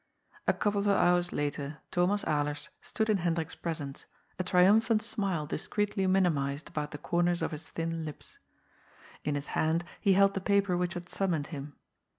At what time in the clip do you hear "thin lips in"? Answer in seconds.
7.69-9.35